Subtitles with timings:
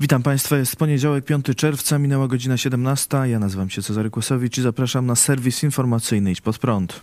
[0.00, 3.18] Witam Państwa, jest poniedziałek, 5 czerwca, minęła godzina 17.
[3.24, 7.00] Ja nazywam się Cezary Kłosowicz i zapraszam na serwis informacyjny Idź Pod Prąd.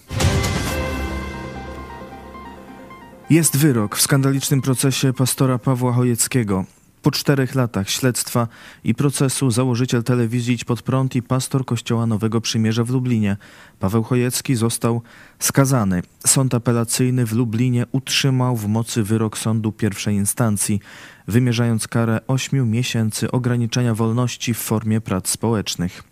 [3.29, 6.66] Jest wyrok w skandalicznym procesie pastora Pawła Chojeckiego.
[7.03, 8.48] Po czterech latach śledztwa
[8.84, 13.38] i procesu założyciel telewizji Idź Pod Prąd i pastor Kościoła Nowego Przymierza w Lublinie,
[13.80, 15.02] Paweł Chojecki został
[15.39, 16.03] skazany.
[16.27, 20.80] Sąd apelacyjny w Lublinie utrzymał w mocy wyrok sądu pierwszej instancji,
[21.27, 26.03] wymierzając karę 8 miesięcy ograniczenia wolności w formie prac społecznych.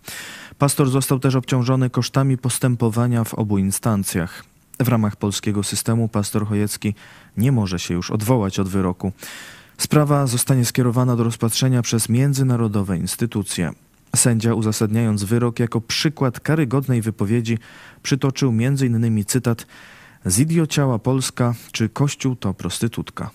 [0.58, 4.44] Pastor został też obciążony kosztami postępowania w obu instancjach.
[4.80, 6.94] W ramach polskiego systemu pastor Chojecki
[7.36, 9.12] nie może się już odwołać od wyroku.
[9.82, 13.70] Sprawa zostanie skierowana do rozpatrzenia przez międzynarodowe instytucje.
[14.16, 17.58] Sędzia, uzasadniając wyrok jako przykład karygodnej wypowiedzi,
[18.02, 19.24] przytoczył m.in.
[19.24, 19.66] cytat
[20.26, 23.30] Zidiociała Polska czy Kościół to prostytutka.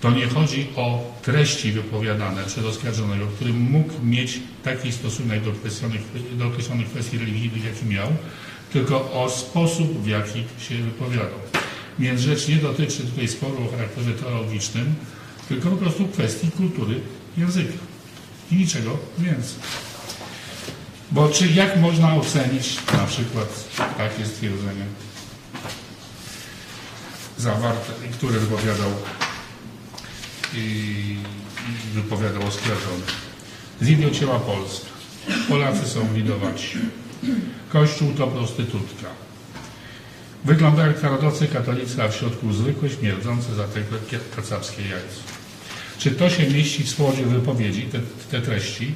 [0.00, 6.02] To nie chodzi o treści wypowiadane przez oskarżonego, który mógł mieć taki stosunek do określonych,
[6.38, 8.08] do określonych kwestii religijnych, jaki miał,
[8.72, 11.38] tylko o sposób, w jaki się wypowiadał.
[11.98, 14.94] Więc rzecz nie dotyczy tutaj sporu o charakterze teologicznym,
[15.48, 17.00] tylko po prostu kwestii kultury
[17.36, 17.78] języka.
[18.52, 19.58] I niczego więcej.
[21.10, 23.64] Bo czy jak można ocenić na przykład
[23.96, 24.84] takie stwierdzenie
[27.38, 28.90] zawarte, które wypowiadał
[30.54, 31.16] i,
[31.94, 33.02] wypowiadał oskarżony.
[33.82, 34.86] Zidiociała Polska.
[35.48, 36.78] Polacy są lidowaci.
[37.68, 39.08] Kościół to prostytutka.
[40.44, 43.96] Wygląda jak narodowcy katolicy, a w środku zwykłe, śmierdzące za tego
[44.36, 45.33] kacapskie jajce.
[45.98, 47.98] Czy to się mieści w słodzie wypowiedzi, te,
[48.30, 48.94] te treści?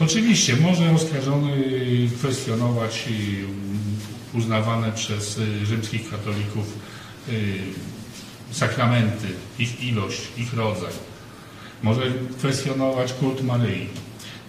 [0.00, 1.62] Oczywiście, może oskarżony
[2.18, 3.08] kwestionować
[4.34, 6.78] uznawane przez y, rzymskich katolików
[7.28, 7.58] y,
[8.50, 9.26] sakramenty,
[9.58, 10.92] ich ilość, ich rodzaj.
[11.82, 12.02] Może
[12.38, 13.86] kwestionować kult Maryi.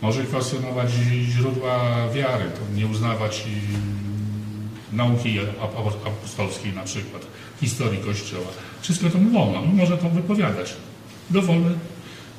[0.02, 0.92] Może kwestionować
[1.24, 2.46] źródła wiary,
[2.76, 3.44] nie uznawać
[4.94, 5.40] nauki
[6.06, 7.22] apostolskiej na przykład,
[7.60, 8.48] historii Kościoła.
[8.82, 10.74] Wszystko to wolno, no może to wypowiadać.
[11.30, 11.72] Dowolne,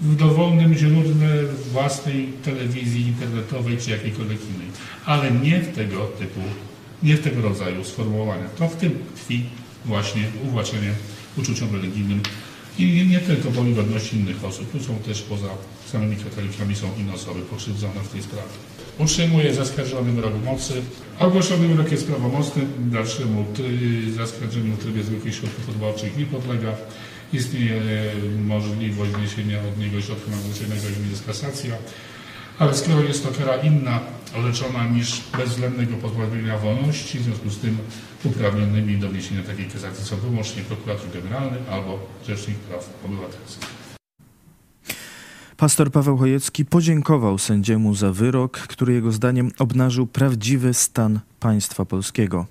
[0.00, 4.68] w dowolnym źródle własnej telewizji internetowej czy jakiejkolwiek innej.
[5.04, 6.40] Ale nie w tego typu,
[7.02, 8.48] nie w tego rodzaju sformułowania.
[8.58, 9.44] To w tym tkwi
[9.84, 10.92] właśnie uwłaczenie
[11.36, 12.20] uczuciom religijnym
[12.78, 14.72] i nie tylko woli godności innych osób.
[14.72, 15.48] Tu są też poza
[15.92, 18.48] samymi katolikami są inne osoby pokrzywdzone w tej sprawie.
[18.98, 20.74] Utrzymuje zaskarżony wyrok mocy.
[21.18, 22.62] Ogłoszony wyrok jest prawomocny.
[22.78, 23.44] Dalszemu
[24.16, 26.72] zaskarżeniu w trybie zwykłych środków odwoławczych nie podlega.
[27.32, 27.80] Istnieje
[28.46, 31.74] możliwość wniesienia od niego środka nadzwyczajnego, jakim jest kasacja.
[32.58, 34.00] Ale skoro jest to kara inna,
[34.44, 37.78] leczona niż bezwzględnego pozbawienia wolności, w związku z tym
[38.24, 43.81] uprawnionymi do wniesienia takiej kasacji są wyłącznie prokurator generalny albo rzecznik praw obywatelskich.
[45.62, 52.46] Pastor Paweł Chojecki podziękował sędziemu za wyrok, który jego zdaniem obnażył prawdziwy stan państwa polskiego.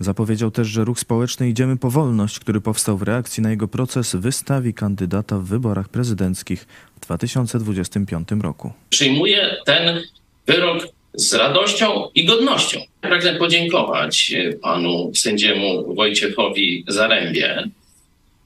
[0.00, 4.16] Zapowiedział też, że ruch społeczny Idziemy po wolność, który powstał w reakcji na jego proces,
[4.16, 6.66] wystawi kandydata w wyborach prezydenckich
[6.96, 8.72] w 2025 roku.
[8.90, 10.02] Przyjmuję ten
[10.46, 12.80] wyrok z radością i godnością.
[13.00, 14.32] Pragnę podziękować
[14.62, 17.68] panu sędziemu Wojciechowi Zarębie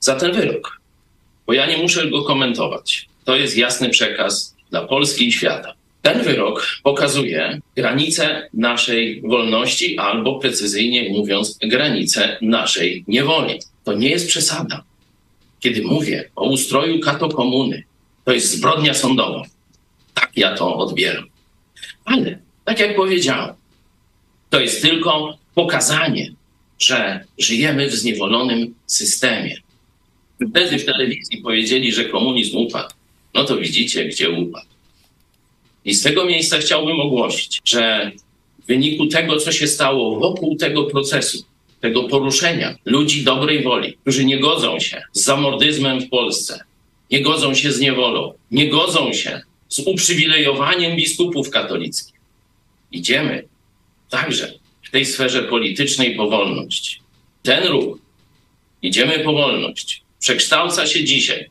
[0.00, 0.80] za ten wyrok,
[1.46, 3.11] bo ja nie muszę go komentować.
[3.24, 5.74] To jest jasny przekaz dla Polski i świata.
[6.02, 13.58] Ten wyrok pokazuje granice naszej wolności, albo precyzyjnie mówiąc, granice naszej niewoli.
[13.84, 14.84] To nie jest przesada.
[15.60, 17.84] Kiedy mówię o ustroju katokomuny,
[18.24, 19.42] to jest zbrodnia sądowa.
[20.14, 21.25] Tak ja to odbieram.
[22.04, 23.54] Ale, tak jak powiedziałem,
[24.50, 26.32] to jest tylko pokazanie,
[26.78, 29.56] że żyjemy w zniewolonym systemie.
[30.50, 32.94] Wtedy w telewizji powiedzieli, że komunizm upadł
[33.34, 34.67] no to widzicie, gdzie upadł.
[35.84, 38.12] I z tego miejsca chciałbym ogłosić, że
[38.64, 41.44] w wyniku tego, co się stało wokół tego procesu,
[41.81, 46.61] tego poruszenia ludzi dobrej woli, którzy nie godzą się z zamordyzmem w Polsce,
[47.11, 52.14] nie godzą się z niewolą, nie godzą się z uprzywilejowaniem biskupów katolickich.
[52.93, 53.44] Idziemy
[54.11, 54.52] także
[54.82, 57.00] w tej sferze politycznej po wolność.
[57.43, 57.99] Ten ruch,
[58.82, 61.50] idziemy po wolność, przekształca się dzisiaj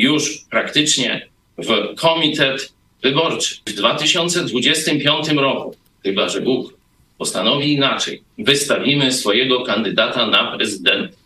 [0.00, 3.56] już praktycznie w komitet wyborczy.
[3.66, 6.74] W 2025 roku, chyba że Bóg
[7.18, 11.16] postanowi inaczej, wystawimy swojego kandydata na prezydenta,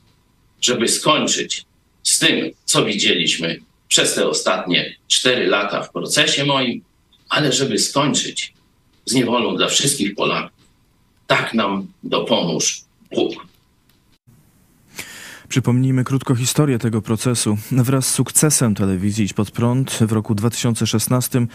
[0.60, 1.64] żeby skończyć
[2.02, 6.82] z tym, co widzieliśmy przez te ostatnie cztery lata w procesie moim,
[7.28, 8.52] ale żeby skończyć
[9.04, 10.58] z niewolą dla wszystkich Polaków.
[11.26, 12.80] Tak nam dopomóż
[13.14, 13.46] Bóg.
[15.48, 17.58] Przypomnijmy krótko historię tego procesu.
[17.72, 21.46] Wraz z sukcesem telewizji Idź Pod Prąd w roku 2016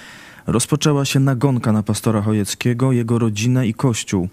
[0.47, 4.29] rozpoczęła się nagonka na pastora Chojeckiego, jego rodzinę i kościół.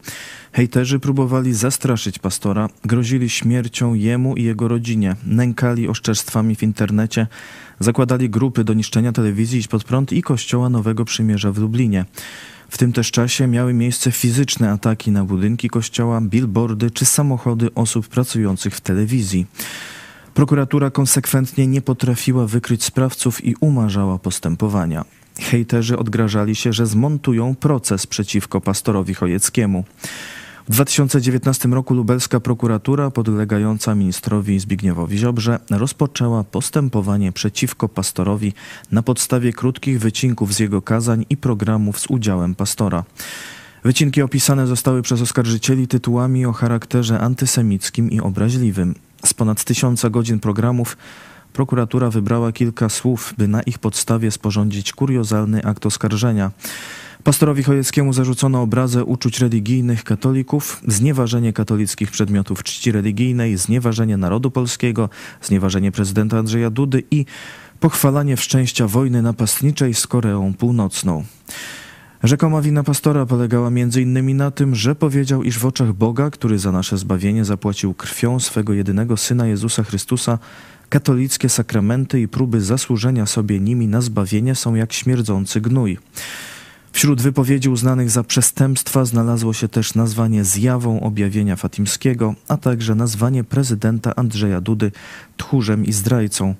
[0.52, 7.26] Hejterzy próbowali zastraszyć pastora, grozili śmiercią jemu i jego rodzinie, nękali oszczerstwami w internecie,
[7.80, 12.04] zakładali grupy do niszczenia telewizji Idź Pod Prąd i kościoła Nowego Przymierza w Lublinie.
[12.68, 18.08] W tym też czasie miały miejsce fizyczne ataki na budynki kościoła, billboardy czy samochody osób
[18.08, 19.46] pracujących w telewizji.
[20.34, 25.04] Prokuratura konsekwentnie nie potrafiła wykryć sprawców i umarzała postępowania.
[25.40, 29.84] Hejterzy odgrażali się, że zmontują proces przeciwko pastorowi Chojeckiemu.
[30.68, 38.52] W 2019 roku lubelska prokuratura podlegająca ministrowi Zbigniewowi Ziobrze rozpoczęła postępowanie przeciwko pastorowi
[38.92, 43.04] na podstawie krótkich wycinków z jego kazań i programów z udziałem pastora.
[43.84, 48.94] Wycinki opisane zostały przez oskarżycieli tytułami o charakterze antysemickim i obraźliwym.
[49.24, 50.96] Z ponad tysiąca godzin programów
[51.52, 56.50] prokuratura wybrała kilka słów, by na ich podstawie sporządzić kuriozalny akt oskarżenia.
[57.26, 65.08] Pastorowi Chojeckiemu zarzucono obrazę uczuć religijnych katolików, znieważenie katolickich przedmiotów czci religijnej, znieważenie narodu polskiego,
[65.42, 67.24] znieważenie prezydenta Andrzeja Dudy i
[67.80, 71.24] pochwalanie wszczęścia wojny napastniczej z Koreą Północną.
[72.22, 74.36] Rzekoma wina pastora polegała m.in.
[74.36, 78.72] na tym, że powiedział, iż w oczach Boga, który za nasze zbawienie zapłacił krwią swego
[78.72, 80.38] jedynego Syna Jezusa Chrystusa,
[80.88, 85.98] katolickie sakramenty i próby zasłużenia sobie nimi na zbawienie są jak śmierdzący gnój.
[86.96, 93.44] Wśród wypowiedzi uznanych za przestępstwa znalazło się też nazwanie zjawą objawienia fatimskiego, a także nazwanie
[93.44, 94.92] prezydenta Andrzeja Dudy
[95.36, 96.54] tchórzem i zdrajcą.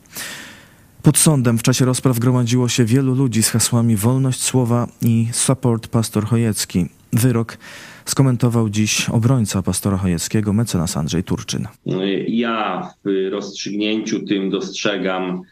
[1.03, 5.89] Pod sądem w czasie rozpraw gromadziło się wielu ludzi z hasłami wolność słowa i support
[5.89, 6.87] pastor Chojecki.
[7.13, 7.59] Wyrok
[8.05, 11.69] skomentował dziś obrońca pastora Chojeckiego, mecenas Andrzej Turczyn.
[12.29, 15.43] Ja w rozstrzygnięciu tym dostrzegam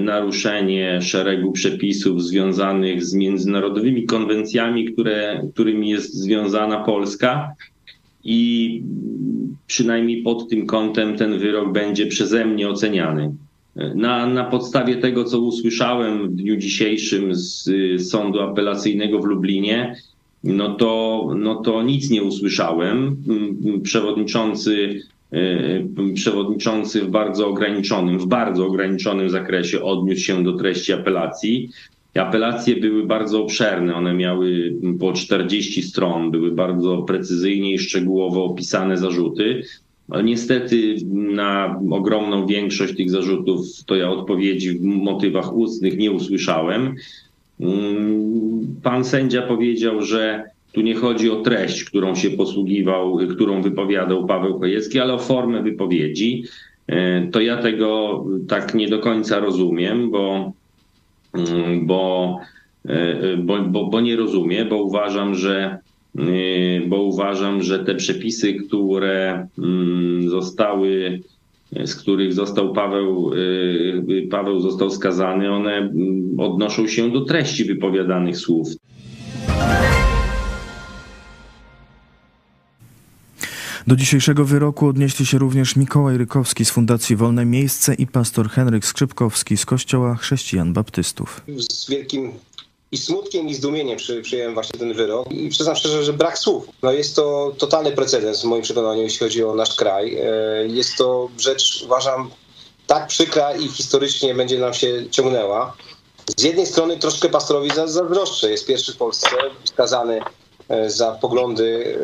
[0.00, 7.54] naruszenie szeregu przepisów związanych z międzynarodowymi konwencjami, które, którymi jest związana Polska.
[8.24, 8.82] I
[9.66, 13.34] przynajmniej pod tym kątem ten wyrok będzie przeze mnie oceniany.
[13.94, 17.70] Na, na podstawie tego, co usłyszałem w dniu dzisiejszym z
[18.10, 19.96] Sądu Apelacyjnego w Lublinie,
[20.44, 23.16] no to, no to nic nie usłyszałem.
[23.82, 25.19] Przewodniczący E,
[26.14, 31.70] przewodniczący w bardzo ograniczonym, w bardzo ograniczonym zakresie odniósł się do treści apelacji.
[32.14, 38.96] Apelacje były bardzo obszerne, one miały po 40 stron, były bardzo precyzyjnie i szczegółowo opisane
[38.96, 39.62] zarzuty.
[40.24, 46.94] Niestety na ogromną większość tych zarzutów to ja odpowiedzi w motywach ustnych nie usłyszałem.
[47.60, 54.26] Mm, pan sędzia powiedział, że tu nie chodzi o treść, którą się posługiwał, którą wypowiadał
[54.26, 56.44] Paweł Chojecki, ale o formę wypowiedzi.
[56.86, 60.52] E, to ja tego tak nie do końca rozumiem, bo,
[61.34, 62.36] mm, bo,
[62.88, 65.78] e, bo, bo, bo nie rozumiem, bo uważam, że
[66.18, 66.22] e,
[66.86, 71.20] bo uważam, że te przepisy, które mm, zostały,
[71.84, 73.30] z których został Paweł,
[74.30, 78.68] Paweł został skazany, one mm, odnoszą się do treści wypowiadanych słów.
[83.86, 88.86] Do dzisiejszego wyroku odnieśli się również Mikołaj Rykowski z Fundacji Wolne Miejsce i pastor Henryk
[88.86, 91.40] Skrzypkowski z Kościoła Chrześcijan Baptystów.
[91.70, 92.32] Z wielkim
[92.92, 96.66] i smutkiem i zdumieniem przy, przyjąłem właśnie ten wyrok i przyznam szczerze, że brak słów.
[96.82, 100.16] No jest to totalny precedens w moim przekonaniu, jeśli chodzi o nasz kraj.
[100.16, 102.30] E, jest to rzecz, uważam,
[102.86, 105.76] tak przykra i historycznie będzie nam się ciągnęła.
[106.36, 108.50] Z jednej strony troszkę pastorowi zazdroszczę.
[108.50, 109.28] Jest pierwszy w Polsce
[109.64, 110.20] skazany
[110.86, 111.96] za poglądy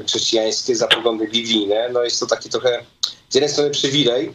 [0.00, 1.88] e, chrześcijańskie, za poglądy biblijne.
[1.92, 2.84] No jest to taki trochę
[3.30, 4.32] z jednej strony przywilej,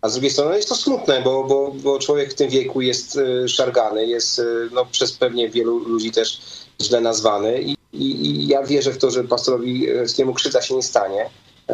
[0.00, 3.18] a z drugiej strony jest to smutne, bo, bo, bo człowiek w tym wieku jest
[3.18, 6.40] e, szargany, jest no, przez pewnie wielu ludzi też
[6.82, 10.82] źle nazwany i, i, i ja wierzę w to, że pastorowi Skiemu krzywda się nie
[10.82, 11.30] stanie,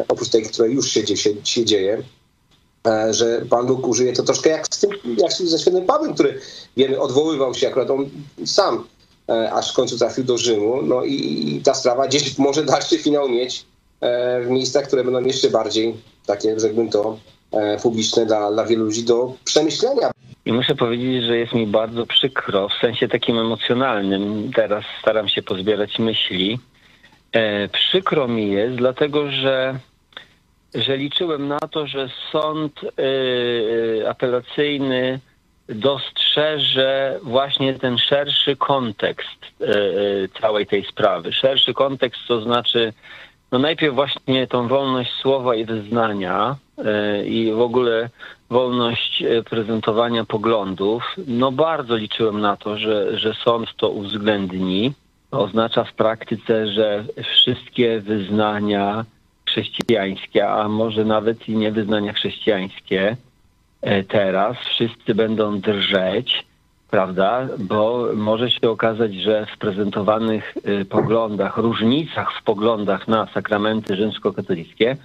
[0.07, 2.03] oprócz tej, która już się, się, się dzieje,
[3.09, 6.41] że Pan Bóg użyje to troszkę jak, z tym, jak ze świętym Pawłem, który
[6.77, 8.09] wiemy, odwoływał się akurat on
[8.45, 8.96] sam E,
[9.27, 10.81] aż w końcu trafił do Rzymu.
[10.81, 13.65] No i, ta sprawa gdzieś może dalszy finał mieć
[14.01, 17.17] e, w miejscach, które będą jeszcze bardziej takie, rzekłbym to,
[17.51, 20.11] e, publiczne dla, dla wielu ludzi do przemyślenia.
[20.45, 24.51] I muszę powiedzieć, że jest mi bardzo przykro, w sensie takim emocjonalnym.
[24.55, 26.59] Teraz staram się pozbierać myśli.
[27.31, 29.79] E, przykro mi jest, dlatego że,
[30.75, 35.19] że liczyłem na to, że sąd e, apelacyjny
[35.69, 39.73] dostrzeże właśnie ten szerszy kontekst e, e,
[40.41, 41.33] całej tej sprawy.
[41.33, 42.93] Szerszy kontekst to znaczy,
[43.51, 46.55] no najpierw właśnie tą wolność słowa i wyznania,
[47.25, 48.09] i w ogóle
[48.49, 54.93] wolność prezentowania poglądów, no bardzo liczyłem na to, że, że sąd to uwzględni.
[55.31, 59.05] Oznacza w praktyce, że wszystkie wyznania
[59.45, 63.17] chrześcijańskie, a może nawet i nie wyznania chrześcijańskie,
[64.07, 66.45] teraz wszyscy będą drżeć
[66.91, 67.47] prawda?
[67.59, 74.97] Bo może się okazać, że w prezentowanych y, poglądach, różnicach w poglądach na sakramenty rzymskokatolickie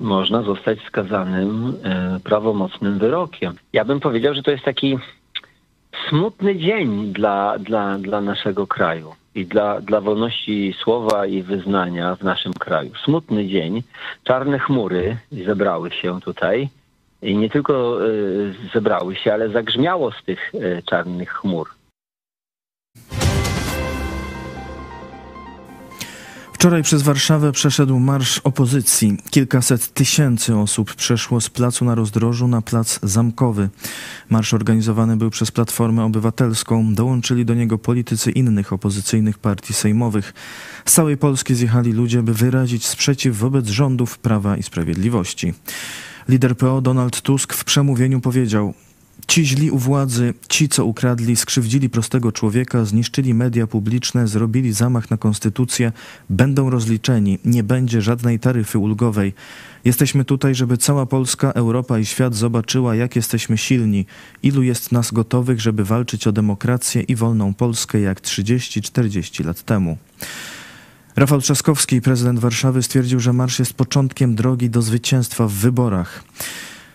[0.00, 1.74] można zostać skazanym
[2.16, 3.54] y, prawomocnym wyrokiem.
[3.72, 4.98] Ja bym powiedział, że to jest taki
[6.08, 12.22] smutny dzień dla, dla, dla naszego kraju i dla, dla wolności słowa i wyznania w
[12.22, 12.90] naszym kraju.
[13.04, 13.82] Smutny dzień.
[14.24, 16.68] Czarne chmury zebrały się tutaj
[17.24, 18.10] i nie tylko e,
[18.74, 21.68] zebrały się, ale zagrzmiało z tych e, czarnych chmur.
[26.52, 29.18] Wczoraj przez Warszawę przeszedł marsz opozycji.
[29.30, 33.68] Kilkaset tysięcy osób przeszło z placu na rozdrożu na plac zamkowy.
[34.30, 36.94] Marsz organizowany był przez Platformę Obywatelską.
[36.94, 40.34] Dołączyli do niego politycy innych opozycyjnych partii sejmowych.
[40.84, 45.54] Z całej Polski zjechali ludzie, by wyrazić sprzeciw wobec rządów Prawa i Sprawiedliwości.
[46.28, 48.74] Lider PO Donald Tusk w przemówieniu powiedział:
[49.26, 55.10] Ci źli u władzy, ci co ukradli, skrzywdzili prostego człowieka, zniszczyli media publiczne, zrobili zamach
[55.10, 55.92] na konstytucję,
[56.30, 59.32] będą rozliczeni, nie będzie żadnej taryfy ulgowej.
[59.84, 64.06] Jesteśmy tutaj, żeby cała Polska, Europa i świat zobaczyła, jak jesteśmy silni,
[64.42, 69.98] ilu jest nas gotowych, żeby walczyć o demokrację i wolną Polskę jak 30-40 lat temu.
[71.16, 76.24] Rafał Trzaskowski, prezydent Warszawy, stwierdził, że marsz jest początkiem drogi do zwycięstwa w wyborach.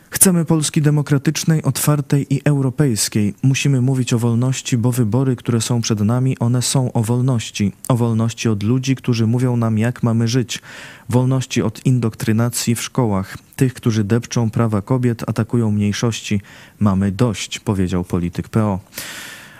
[0.09, 3.33] Chcemy Polski demokratycznej, otwartej i europejskiej.
[3.43, 7.71] Musimy mówić o wolności, bo wybory, które są przed nami, one są o wolności.
[7.87, 10.61] O wolności od ludzi, którzy mówią nam, jak mamy żyć.
[11.09, 13.37] Wolności od indoktrynacji w szkołach.
[13.55, 16.41] Tych, którzy depczą prawa kobiet, atakują mniejszości.
[16.79, 18.79] Mamy dość, powiedział polityk PO.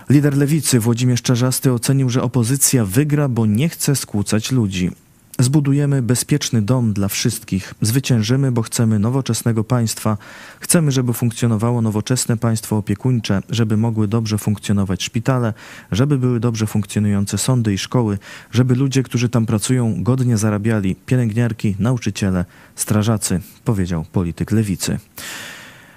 [0.09, 4.91] Lider lewicy Włodzimierz Czarzasty ocenił, że opozycja wygra, bo nie chce skłócać ludzi.
[5.39, 7.73] Zbudujemy bezpieczny dom dla wszystkich.
[7.81, 10.17] Zwyciężymy, bo chcemy nowoczesnego państwa.
[10.59, 15.53] Chcemy, żeby funkcjonowało nowoczesne państwo opiekuńcze, żeby mogły dobrze funkcjonować szpitale,
[15.91, 18.17] żeby były dobrze funkcjonujące sądy i szkoły,
[18.51, 24.99] żeby ludzie, którzy tam pracują, godnie zarabiali pielęgniarki, nauczyciele, strażacy, powiedział polityk lewicy.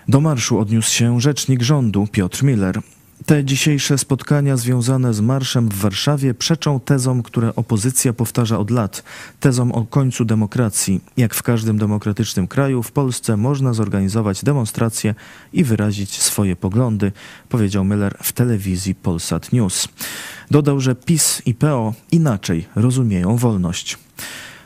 [0.09, 2.81] Do marszu odniósł się rzecznik rządu Piotr Miller.
[3.27, 9.03] Te dzisiejsze spotkania związane z marszem w Warszawie przeczą tezom, które opozycja powtarza od lat,
[9.41, 11.01] tezom o końcu demokracji.
[11.17, 15.15] Jak w każdym demokratycznym kraju, w Polsce można zorganizować demonstracje
[15.53, 17.13] i wyrazić swoje poglądy,
[17.49, 19.89] powiedział Miller w telewizji Polsat News.
[20.51, 23.99] Dodał, że PiS i PO inaczej rozumieją wolność.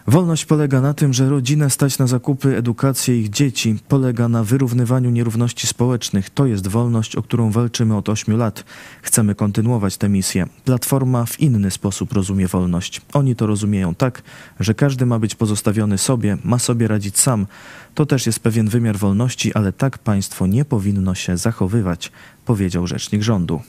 [0.08, 5.10] Wolność polega na tym, że rodzinę stać na zakupy, edukację ich dzieci, polega na wyrównywaniu
[5.10, 6.30] nierówności społecznych.
[6.30, 8.64] To jest wolność, o którą walczymy od ośmiu lat.
[9.02, 10.46] Chcemy kontynuować tę misję.
[10.64, 13.00] Platforma w inny sposób rozumie wolność.
[13.12, 14.22] Oni to rozumieją tak,
[14.60, 17.46] że każdy ma być pozostawiony sobie, ma sobie radzić sam.
[17.94, 22.12] To też jest pewien wymiar wolności, ale tak państwo nie powinno się zachowywać,
[22.44, 23.60] powiedział rzecznik rządu.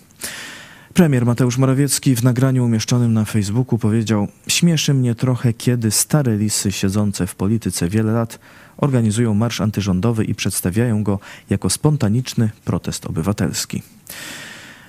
[0.97, 6.71] Premier Mateusz Morawiecki w nagraniu umieszczonym na Facebooku powiedział: Śmieszy mnie trochę, kiedy stare lisy
[6.71, 8.39] siedzące w polityce wiele lat
[8.77, 13.83] organizują marsz antyrządowy i przedstawiają go jako spontaniczny protest obywatelski.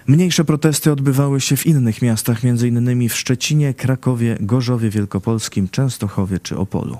[0.07, 3.09] Mniejsze protesty odbywały się w innych miastach, m.in.
[3.09, 6.99] w Szczecinie, Krakowie, Gorzowie Wielkopolskim, Częstochowie czy Opolu.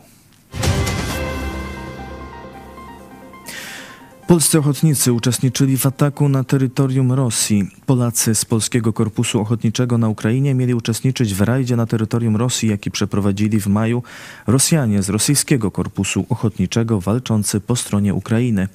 [4.29, 7.71] Polscy ochotnicy uczestniczyli w ataku na terytorium Rosji.
[7.87, 12.91] Polacy z Polskiego Korpusu Ochotniczego na Ukrainie mieli uczestniczyć w rajdzie na terytorium Rosji, jaki
[12.91, 14.03] przeprowadzili w maju
[14.47, 18.69] Rosjanie z Rosyjskiego Korpusu Ochotniczego walczący po stronie Ukrainy.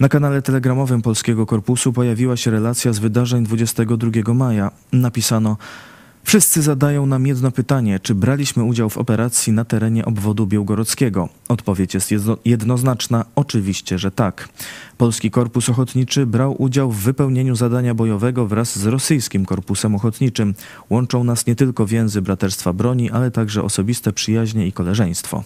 [0.00, 4.70] Na kanale telegramowym Polskiego Korpusu pojawiła się relacja z wydarzeń 22 maja.
[4.92, 5.56] Napisano:
[6.24, 11.28] Wszyscy zadają nam jedno pytanie: czy braliśmy udział w operacji na terenie obwodu białgorodzkiego?
[11.48, 12.10] Odpowiedź jest
[12.44, 14.48] jednoznaczna: oczywiście, że tak.
[14.98, 20.54] Polski Korpus Ochotniczy brał udział w wypełnieniu zadania bojowego wraz z rosyjskim korpusem ochotniczym.
[20.90, 25.44] Łączą nas nie tylko więzy braterstwa broni, ale także osobiste przyjaźnie i koleżeństwo.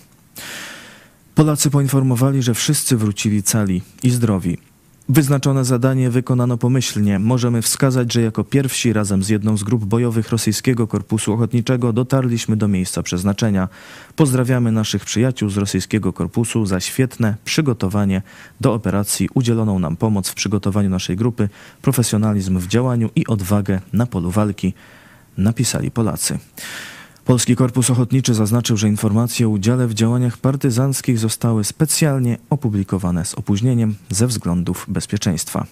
[1.35, 4.59] Polacy poinformowali, że wszyscy wrócili cali i zdrowi.
[5.09, 7.19] Wyznaczone zadanie wykonano pomyślnie.
[7.19, 12.57] Możemy wskazać, że jako pierwsi razem z jedną z grup bojowych rosyjskiego korpusu ochotniczego dotarliśmy
[12.57, 13.69] do miejsca przeznaczenia.
[14.17, 18.23] Pozdrawiamy naszych przyjaciół z rosyjskiego korpusu za świetne przygotowanie
[18.61, 21.49] do operacji, udzieloną nam pomoc w przygotowaniu naszej grupy,
[21.83, 24.75] profesjonalizm w działaniu i odwagę na polu walki,
[25.39, 26.39] napisali Polacy.
[27.25, 33.35] Polski Korpus Ochotniczy zaznaczył, że informacje o udziale w działaniach partyzanckich zostały specjalnie opublikowane z
[33.35, 35.67] opóźnieniem ze względów bezpieczeństwa.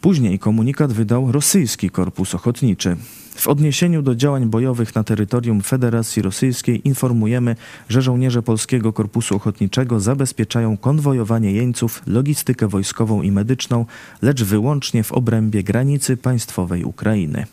[0.00, 2.96] Później komunikat wydał rosyjski Korpus Ochotniczy.
[3.34, 7.56] W odniesieniu do działań bojowych na terytorium Federacji Rosyjskiej informujemy,
[7.88, 13.86] że żołnierze Polskiego Korpusu Ochotniczego zabezpieczają konwojowanie jeńców, logistykę wojskową i medyczną,
[14.22, 17.46] lecz wyłącznie w obrębie granicy państwowej Ukrainy.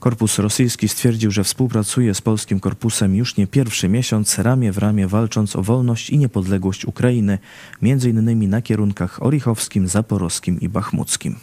[0.00, 5.08] Korpus rosyjski stwierdził, że współpracuje z polskim korpusem już nie pierwszy miesiąc, ramię w ramię
[5.08, 7.38] walcząc o wolność i niepodległość Ukrainy,
[7.82, 11.36] innymi na kierunkach orichowskim, zaporowskim i bachmuckim.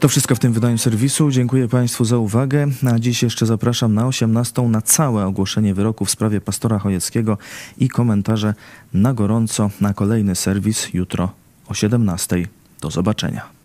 [0.00, 1.30] To wszystko w tym wydaniu serwisu.
[1.30, 2.66] Dziękuję Państwu za uwagę.
[2.94, 7.38] A dziś jeszcze zapraszam na 18 na całe ogłoszenie wyroku w sprawie pastora Chojeckiego
[7.78, 8.54] i komentarze
[8.94, 11.32] na gorąco na kolejny serwis jutro
[11.68, 12.46] o 17.
[12.80, 13.63] Do zobaczenia.